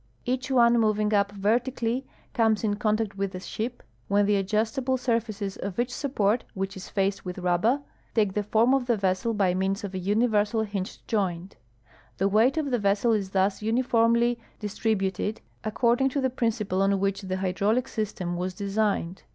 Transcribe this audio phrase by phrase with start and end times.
[0.25, 5.57] Each one moving up vertically comes in contact with the ship, Avhen the adjustable surfaces
[5.57, 7.81] of each sup port, which is faced with rubber,
[8.15, 11.55] take the form of the vessel by means of a universal hinged joint.
[12.17, 17.27] The Aveight of the vessel is thus uniformily distributed, according to the principle on Avhich
[17.27, 19.21] the hydraulic system Avas designed.